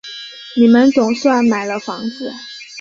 [0.57, 2.33] 你们总算买了房子